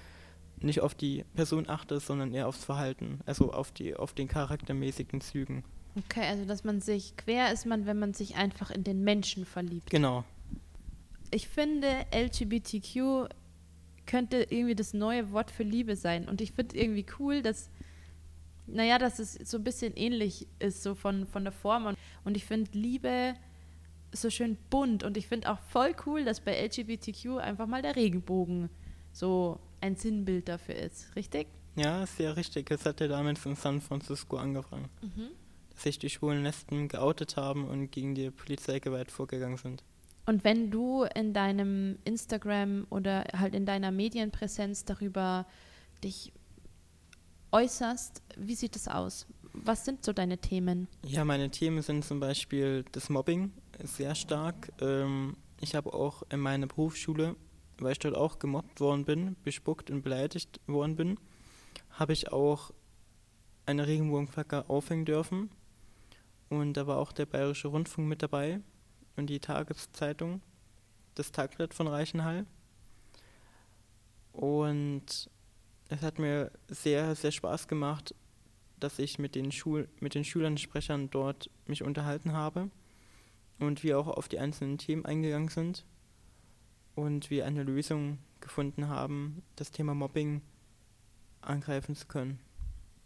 [0.58, 5.20] nicht auf die Person achtet, sondern eher aufs Verhalten, also auf, die, auf den charaktermäßigen
[5.20, 5.64] Zügen.
[5.96, 9.44] Okay, also dass man sich, quer ist man, wenn man sich einfach in den Menschen
[9.44, 9.90] verliebt.
[9.90, 10.24] Genau.
[11.30, 13.28] Ich finde, LGBTQ
[14.06, 16.28] könnte irgendwie das neue Wort für Liebe sein.
[16.28, 17.70] Und ich finde irgendwie cool, dass,
[18.66, 21.86] naja, dass es so ein bisschen ähnlich ist, so von, von der Form.
[21.86, 23.34] Und, und ich finde, Liebe
[24.12, 27.96] so schön bunt und ich finde auch voll cool, dass bei LGBTQ einfach mal der
[27.96, 28.70] Regenbogen
[29.12, 31.46] so ein Sinnbild dafür ist, richtig?
[31.76, 32.70] Ja, sehr richtig.
[32.70, 35.28] Es hat ja damals in San Francisco angefangen, mhm.
[35.70, 39.82] dass sich die schwulen Lesben geoutet haben und gegen die Polizeigewalt vorgegangen sind.
[40.26, 45.46] Und wenn du in deinem Instagram oder halt in deiner Medienpräsenz darüber
[46.04, 46.32] dich
[47.52, 49.26] äußerst, wie sieht es aus?
[49.52, 50.86] Was sind so deine Themen?
[51.04, 53.52] Ja, meine Themen sind zum Beispiel das Mobbing
[53.84, 54.72] sehr stark.
[54.80, 57.36] Ähm, ich habe auch in meiner Berufsschule,
[57.78, 61.18] weil ich dort auch gemobbt worden bin, bespuckt und beleidigt worden bin,
[61.90, 62.72] habe ich auch
[63.66, 65.50] eine Regenbogenflagge aufhängen dürfen.
[66.48, 68.60] Und da war auch der Bayerische Rundfunk mit dabei
[69.16, 70.40] und die Tageszeitung,
[71.14, 72.46] das Tagblatt von Reichenhall.
[74.32, 75.30] Und
[75.88, 78.14] es hat mir sehr, sehr Spaß gemacht,
[78.78, 82.70] dass ich mit den, Schul mit den Schülern, Sprechern dort mich unterhalten habe
[83.60, 85.84] und wir auch auf die einzelnen Themen eingegangen sind
[86.94, 90.42] und wir eine Lösung gefunden haben, das Thema Mobbing
[91.42, 92.40] angreifen zu können.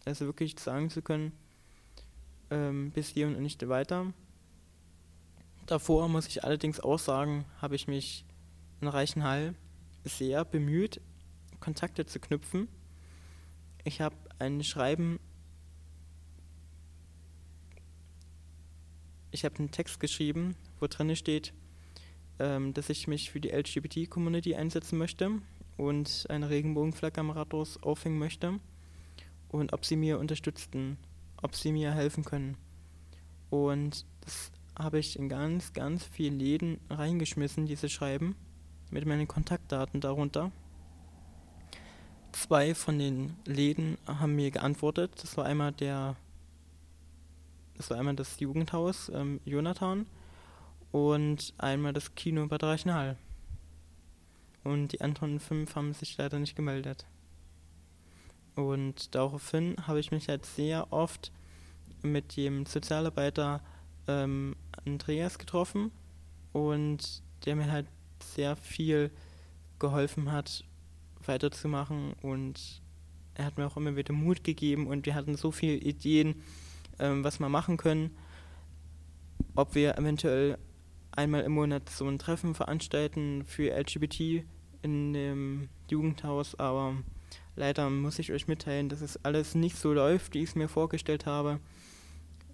[0.05, 1.33] Also wirklich sagen zu können,
[2.51, 4.13] ähm, bis hier und nicht weiter.
[5.67, 8.25] Davor muss ich allerdings auch sagen, habe ich mich
[8.81, 9.55] in Reichenhall
[10.05, 11.01] sehr bemüht,
[11.61, 12.69] Kontakte zu knüpfen.
[13.85, 15.19] Ich habe ein Schreiben,
[19.35, 21.53] ich habe einen Text geschrieben, wo drin steht,
[22.39, 25.31] ähm, dass ich mich für die LGBT-Community einsetzen möchte
[25.77, 28.61] und eine Regenbogenflagge am Rathaus aufhängen möchte
[29.49, 30.99] und ob sie mir unterstützten,
[31.43, 32.57] ob sie mir helfen können.
[33.51, 38.37] Und das habe ich in ganz, ganz viele Läden reingeschmissen, diese Schreiben,
[38.91, 40.53] mit meinen Kontaktdaten darunter.
[42.33, 45.13] Zwei von den Läden haben mir geantwortet.
[45.23, 46.17] Das war einmal der,
[47.77, 50.07] das war einmal das Jugendhaus ähm, Jonathan
[50.93, 53.17] und einmal das Kino Bad Reichenhall.
[54.63, 57.05] Und die anderen fünf haben sich leider nicht gemeldet.
[58.55, 61.33] Und daraufhin habe ich mich halt sehr oft
[62.03, 63.61] mit dem Sozialarbeiter
[64.07, 65.91] ähm, Andreas getroffen
[66.53, 67.87] und der mir halt
[68.21, 69.11] sehr viel
[69.79, 70.65] geholfen hat,
[71.27, 72.81] weiterzumachen und
[73.35, 76.43] er hat mir auch immer wieder Mut gegeben und wir hatten so viele Ideen,
[76.99, 78.17] ähm, was wir machen können,
[79.55, 80.59] ob wir eventuell
[81.13, 84.45] einmal im Monat so ein Treffen veranstalten für LGBT
[84.83, 86.97] in dem Jugendhaus, aber
[87.57, 90.69] leider muss ich euch mitteilen, dass es alles nicht so läuft, wie ich es mir
[90.69, 91.61] vorgestellt habe,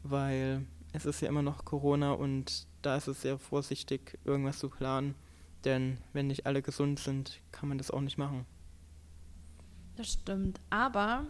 [0.02, 4.68] weil es ist ja immer noch Corona und da ist es sehr vorsichtig, irgendwas zu
[4.68, 5.14] planen,
[5.64, 8.46] denn wenn nicht alle gesund sind, kann man das auch nicht machen.
[9.96, 11.26] Das stimmt, aber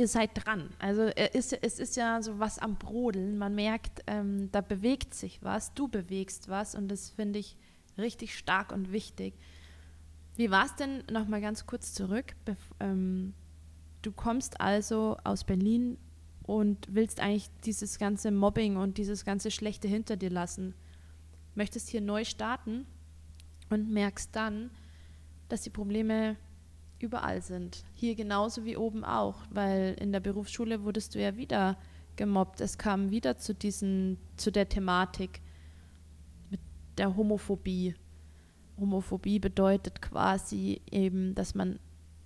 [0.00, 0.70] ihr seid dran.
[0.78, 3.36] Also ist, es ist ja so was am Brodeln.
[3.36, 7.58] Man merkt, ähm, da bewegt sich was, du bewegst was und das finde ich
[7.98, 9.34] richtig stark und wichtig.
[10.36, 12.34] Wie war es denn, nochmal ganz kurz zurück,
[12.80, 13.34] ähm,
[14.00, 15.98] du kommst also aus Berlin
[16.44, 20.74] und willst eigentlich dieses ganze Mobbing und dieses ganze Schlechte hinter dir lassen,
[21.54, 22.86] möchtest hier neu starten
[23.68, 24.70] und merkst dann,
[25.50, 26.36] dass die Probleme
[27.02, 27.84] überall sind.
[27.94, 31.76] Hier genauso wie oben auch, weil in der Berufsschule wurdest du ja wieder
[32.16, 32.60] gemobbt.
[32.60, 35.40] Es kam wieder zu diesen, zu der Thematik
[36.50, 36.60] mit
[36.98, 37.94] der Homophobie.
[38.78, 41.78] Homophobie bedeutet quasi eben, dass man,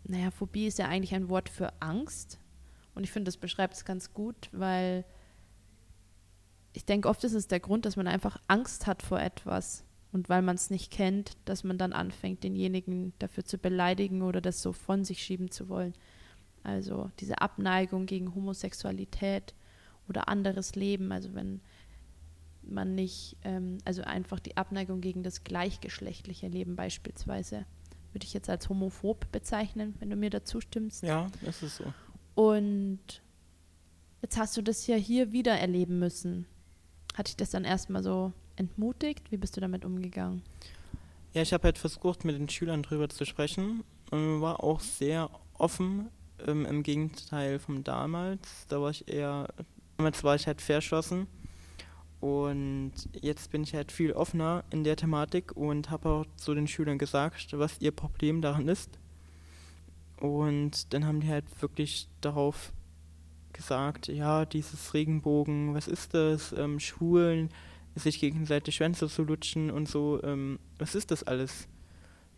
[0.05, 2.39] naja, Phobie ist ja eigentlich ein Wort für Angst.
[2.95, 5.05] Und ich finde, das beschreibt es ganz gut, weil
[6.73, 9.84] ich denke, oft ist es der Grund, dass man einfach Angst hat vor etwas.
[10.15, 14.41] Und weil man es nicht kennt, dass man dann anfängt, denjenigen dafür zu beleidigen oder
[14.41, 15.93] das so von sich schieben zu wollen.
[16.63, 19.57] Also diese Abneigung gegen Homosexualität
[20.09, 21.11] oder anderes Leben.
[21.11, 21.61] Also wenn
[22.63, 27.67] man nicht, ähm, also einfach die Abneigung gegen das gleichgeschlechtliche Leben beispielsweise,
[28.13, 31.03] würde ich jetzt als homophob bezeichnen, wenn du mir dazu stimmst.
[31.03, 31.93] Ja, das ist so.
[32.37, 33.21] Und
[34.23, 36.47] jetzt hast du das ja hier wieder erleben müssen.
[37.15, 39.31] Hatte ich das dann erstmal so entmutigt?
[39.31, 40.43] Wie bist du damit umgegangen?
[41.33, 45.31] Ja, ich habe halt versucht, mit den Schülern drüber zu sprechen und war auch sehr
[45.59, 46.09] offen,
[46.47, 48.67] ähm, im Gegenteil von damals.
[48.69, 49.49] Da war ich eher,
[49.97, 51.27] damals war ich halt verschlossen
[52.21, 56.67] und jetzt bin ich halt viel offener in der Thematik und habe auch zu den
[56.67, 58.99] Schülern gesagt, was ihr Problem daran ist.
[60.21, 62.73] Und dann haben die halt wirklich darauf
[63.53, 67.51] gesagt, ja, dieses Regenbogen, was ist das, ähm, Schwulen,
[67.95, 70.23] sich gegenseitig Schwänze zu lutschen und so.
[70.23, 71.69] Ähm, was ist das alles?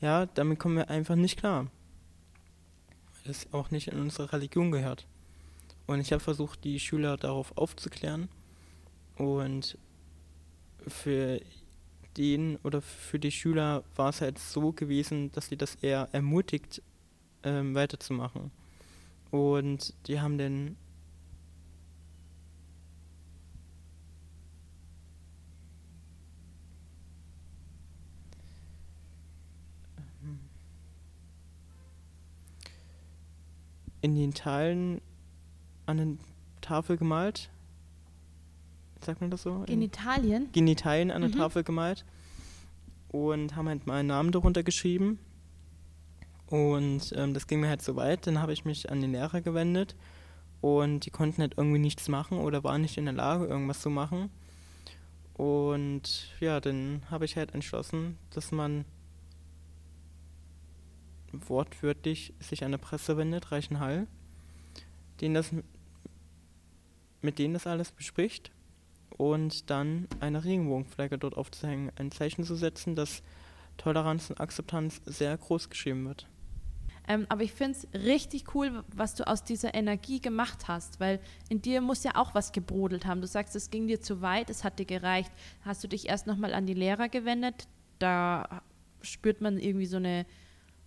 [0.00, 1.64] Ja, damit kommen wir einfach nicht klar.
[1.64, 5.06] Weil das auch nicht in unsere Religion gehört.
[5.86, 8.28] Und ich habe versucht, die Schüler darauf aufzuklären.
[9.16, 9.78] Und
[10.86, 11.40] für
[12.16, 16.82] den oder für die Schüler war es halt so gewesen, dass sie das eher ermutigt,
[17.42, 18.50] ähm, weiterzumachen.
[19.30, 20.76] Und die haben dann
[34.06, 35.00] in den Teilen
[35.86, 36.18] an eine
[36.60, 37.50] Tafel gemalt.
[39.04, 39.64] Sagt man das so?
[39.66, 40.48] Genitalien?
[40.52, 41.34] Genitalien an der mhm.
[41.34, 42.04] Tafel gemalt.
[43.08, 45.18] Und haben halt meinen Namen darunter geschrieben.
[46.46, 48.28] Und ähm, das ging mir halt so weit.
[48.28, 49.96] Dann habe ich mich an den Lehrer gewendet.
[50.60, 53.90] Und die konnten halt irgendwie nichts machen oder waren nicht in der Lage, irgendwas zu
[53.90, 54.30] machen.
[55.34, 58.84] Und ja, dann habe ich halt entschlossen, dass man
[61.48, 64.06] wortwörtlich sich an der Presse wendet, Reichenhall,
[65.20, 65.50] den das,
[67.22, 68.50] mit denen das alles bespricht
[69.16, 73.22] und dann eine Regenbogenflagge dort aufzuhängen, ein Zeichen zu setzen, dass
[73.76, 76.26] Toleranz und Akzeptanz sehr groß geschrieben wird.
[77.08, 81.20] Ähm, aber ich finde es richtig cool, was du aus dieser Energie gemacht hast, weil
[81.48, 83.20] in dir muss ja auch was gebrodelt haben.
[83.20, 85.30] Du sagst, es ging dir zu weit, es hat dir gereicht.
[85.64, 87.68] Hast du dich erst nochmal an die Lehrer gewendet?
[88.00, 88.62] Da
[89.02, 90.26] spürt man irgendwie so eine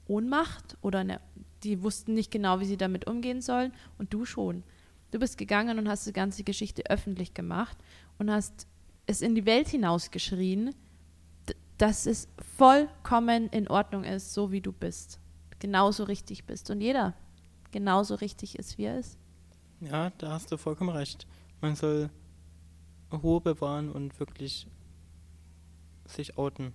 [0.10, 1.22] Ohnmacht oder eine,
[1.64, 4.64] die wussten nicht genau, wie sie damit umgehen sollen und du schon.
[5.12, 7.78] Du bist gegangen und hast die ganze Geschichte öffentlich gemacht
[8.18, 8.68] und hast
[9.06, 10.76] es in die Welt hinausgeschrien,
[11.78, 15.20] dass es vollkommen in Ordnung ist, so wie du bist
[15.60, 17.14] genauso richtig bist und jeder
[17.72, 19.18] genauso richtig ist, wie er ist.
[19.82, 21.28] Ja, da hast du vollkommen recht.
[21.62, 22.10] Man soll
[23.12, 24.68] Ruhe bewahren und wirklich
[26.06, 26.74] sich outen.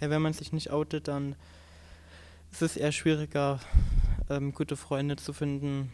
[0.00, 1.36] Ja, wenn man sich nicht outet, dann
[2.50, 3.60] ist es eher schwieriger,
[4.30, 5.92] ähm, gute Freunde zu finden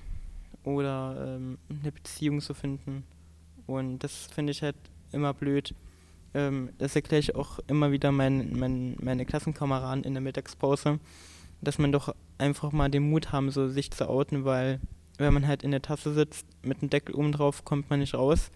[0.62, 3.04] oder ähm, eine Beziehung zu finden.
[3.66, 4.76] Und das finde ich halt
[5.12, 5.74] immer blöd.
[6.34, 10.98] Ähm, das erkläre ich auch immer wieder mein, mein, meine Klassenkameraden in der Mittagspause
[11.64, 14.80] dass man doch einfach mal den Mut haben, so sich zu outen, weil
[15.18, 18.14] wenn man halt in der Tasse sitzt mit dem Deckel oben drauf, kommt man nicht
[18.14, 18.50] raus.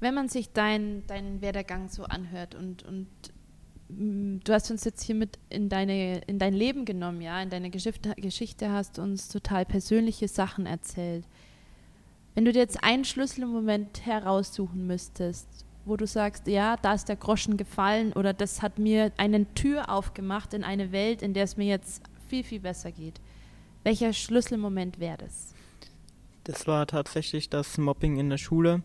[0.00, 3.08] Wenn man sich deinen dein Werdegang so anhört und, und
[3.88, 7.70] du hast uns jetzt hier mit in, deine, in dein Leben genommen, ja, in deine
[7.70, 11.24] Geschichte, Geschichte hast uns total persönliche Sachen erzählt.
[12.34, 15.48] Wenn du dir jetzt einen Schlüsselmoment heraussuchen müsstest,
[15.84, 19.88] wo du sagst, ja, da ist der Groschen gefallen oder das hat mir eine Tür
[19.88, 23.20] aufgemacht in eine Welt, in der es mir jetzt viel, viel besser geht.
[23.84, 25.54] Welcher Schlüsselmoment wäre das?
[26.42, 28.82] Das war tatsächlich das Mobbing in der Schule,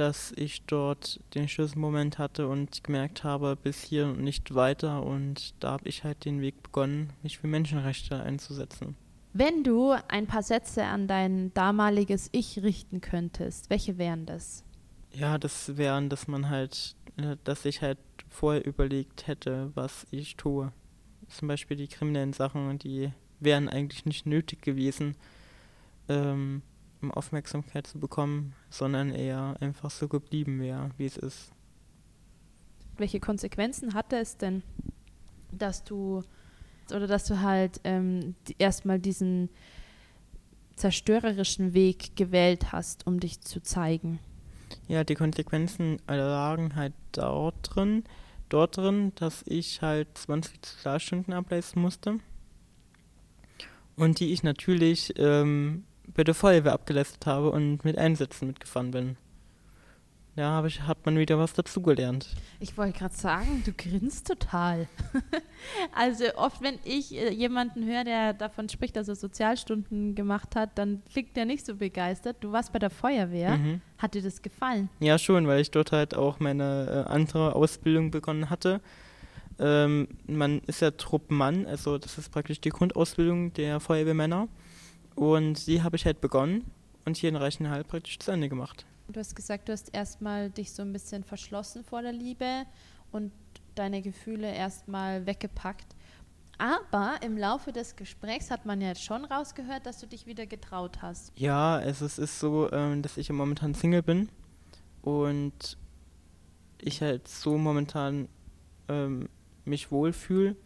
[0.00, 5.02] dass ich dort den Schlüsselmoment hatte und gemerkt habe, bis hier und nicht weiter.
[5.02, 8.96] Und da habe ich halt den Weg begonnen, mich für Menschenrechte einzusetzen.
[9.34, 14.64] Wenn du ein paar Sätze an dein damaliges Ich richten könntest, welche wären das?
[15.12, 17.98] Ja, das wären, dass man halt, äh, dass ich halt
[18.30, 20.72] vorher überlegt hätte, was ich tue.
[21.28, 25.14] Zum Beispiel die kriminellen Sachen, die wären eigentlich nicht nötig gewesen,
[26.08, 26.62] ähm,
[27.10, 31.52] Aufmerksamkeit zu bekommen, sondern eher einfach so geblieben wäre, wie es ist.
[32.96, 34.62] Welche Konsequenzen hatte es denn,
[35.52, 36.22] dass du
[36.92, 39.48] oder dass du halt ähm, die, erstmal diesen
[40.76, 44.18] zerstörerischen Weg gewählt hast, um dich zu zeigen?
[44.88, 48.04] Ja, die Konsequenzen lagen halt dort drin,
[48.48, 52.18] dort drin, dass ich halt 20 Sozialstunden ableisten musste.
[53.96, 59.16] Und die ich natürlich ähm, bei der Feuerwehr abgeleistet habe und mit Einsätzen mitgefahren bin.
[60.36, 62.28] Ja, hab ich, hat man wieder was dazugelernt.
[62.60, 64.86] Ich wollte gerade sagen, du grinst total.
[65.94, 70.78] also oft, wenn ich äh, jemanden höre, der davon spricht, dass er Sozialstunden gemacht hat,
[70.78, 72.36] dann klingt der nicht so begeistert.
[72.40, 73.56] Du warst bei der Feuerwehr.
[73.56, 73.80] Mhm.
[73.98, 74.88] Hat dir das gefallen?
[75.00, 78.80] Ja, schon, weil ich dort halt auch meine äh, andere Ausbildung begonnen hatte.
[79.58, 84.48] Ähm, man ist ja Truppmann, also das ist praktisch die Grundausbildung der Feuerwehrmänner.
[85.20, 86.64] Und die habe ich halt begonnen
[87.04, 88.86] und hier in Reichenhall praktisch zu Ende gemacht.
[89.08, 92.64] Du hast gesagt, du hast erstmal dich so ein bisschen verschlossen vor der Liebe
[93.12, 93.30] und
[93.74, 95.94] deine Gefühle erstmal weggepackt.
[96.56, 100.46] Aber im Laufe des Gesprächs hat man ja jetzt schon rausgehört, dass du dich wieder
[100.46, 101.32] getraut hast.
[101.36, 104.30] Ja, es ist, so, ähm, dass ich momentan Single bin
[105.02, 105.76] und
[106.78, 108.26] ich halt so momentan
[108.88, 109.28] ähm,
[109.66, 110.56] mich wohlfühle,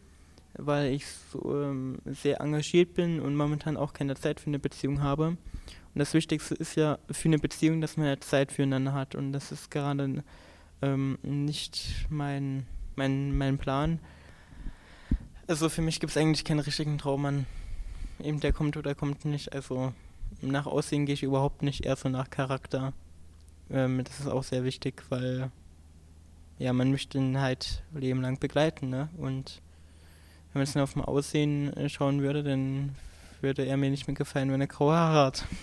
[0.57, 5.03] weil ich so ähm, sehr engagiert bin und momentan auch keine Zeit für eine Beziehung
[5.03, 5.29] habe.
[5.29, 9.15] Und das Wichtigste ist ja für eine Beziehung, dass man ja Zeit füreinander hat.
[9.15, 10.25] Und das ist gerade
[10.83, 14.01] ähm, nicht mein, mein, mein Plan.
[15.47, 17.47] Also für mich gibt es eigentlich keinen richtigen Traummann.
[18.23, 19.53] Eben der kommt oder kommt nicht.
[19.53, 19.93] Also
[20.41, 22.93] nach Aussehen gehe ich überhaupt nicht, eher so nach Charakter.
[23.71, 25.51] Ähm, das ist auch sehr wichtig, weil
[26.59, 29.09] ja, man möchte ihn halt Leben lang begleiten, ne?
[29.17, 29.61] Und
[30.55, 32.95] wenn man es dann auf dem Aussehen äh, schauen würde, dann
[33.41, 35.45] würde er mir nicht mehr gefallen, wenn er graue Haare hat.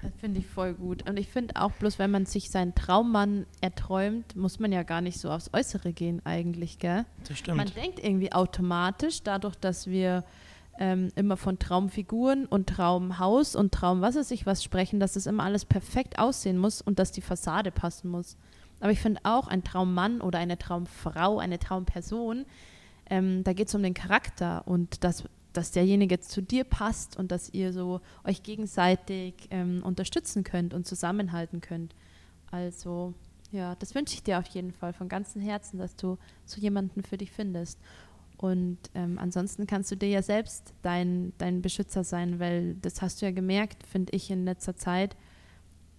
[0.00, 1.08] Das finde ich voll gut.
[1.08, 5.02] Und ich finde auch bloß, wenn man sich seinen Traummann erträumt, muss man ja gar
[5.02, 7.04] nicht so aufs Äußere gehen eigentlich, gell?
[7.28, 7.58] Das stimmt.
[7.58, 10.24] Man denkt irgendwie automatisch, dadurch, dass wir
[10.78, 15.26] ähm, immer von Traumfiguren und Traumhaus und Traum was weiß ich was sprechen, dass es
[15.26, 18.38] immer alles perfekt aussehen muss und dass die Fassade passen muss.
[18.80, 22.46] Aber ich finde auch, ein Traummann oder eine Traumfrau, eine Traumperson,
[23.12, 27.30] ähm, da geht es um den Charakter und das dass derjenige zu dir passt und
[27.30, 31.94] dass ihr so euch gegenseitig ähm, unterstützen könnt und zusammenhalten könnt.
[32.50, 33.12] Also
[33.50, 37.02] ja, das wünsche ich dir auf jeden Fall von ganzem Herzen, dass du so jemanden
[37.02, 37.78] für dich findest.
[38.38, 43.20] Und ähm, ansonsten kannst du dir ja selbst dein, dein Beschützer sein, weil das hast
[43.20, 45.18] du ja gemerkt, finde ich in letzter Zeit,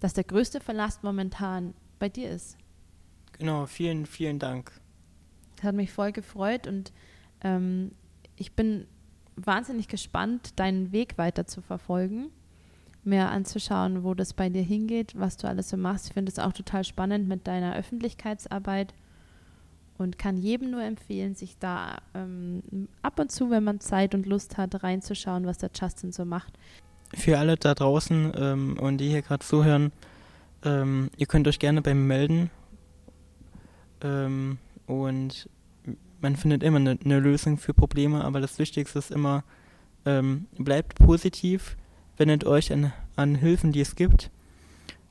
[0.00, 2.58] dass der größte Verlust momentan bei dir ist.
[3.38, 4.72] Genau, vielen, vielen Dank.
[5.56, 6.92] Das hat mich voll gefreut und
[7.42, 7.92] ähm,
[8.36, 8.86] ich bin
[9.36, 12.30] wahnsinnig gespannt, deinen Weg weiter zu verfolgen,
[13.02, 16.08] mir anzuschauen, wo das bei dir hingeht, was du alles so machst.
[16.08, 18.94] Ich finde es auch total spannend mit deiner Öffentlichkeitsarbeit
[19.98, 24.26] und kann jedem nur empfehlen, sich da ähm, ab und zu, wenn man Zeit und
[24.26, 26.58] Lust hat, reinzuschauen, was der Justin so macht.
[27.14, 29.92] Für alle da draußen ähm, und die hier gerade zuhören,
[30.64, 32.50] ähm, ihr könnt euch gerne bei mir melden
[34.04, 35.48] ähm, und
[36.20, 39.44] man findet immer eine, eine, Lösung für Probleme, aber das Wichtigste ist immer,
[40.06, 41.76] ähm, bleibt positiv,
[42.16, 44.30] wendet euch an, an Hilfen, die es gibt,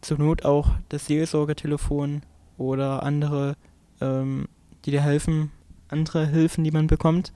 [0.01, 2.23] zur Not auch das Seelsorgetelefon
[2.57, 3.55] oder andere
[4.01, 4.47] ähm,
[4.85, 5.51] die dir helfen,
[5.87, 7.31] andere Hilfen, die man bekommt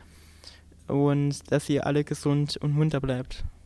[0.87, 3.45] und dass ihr alle gesund und munter bleibt.